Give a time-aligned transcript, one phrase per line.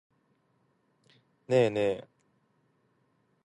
[1.47, 2.07] ねえねえ。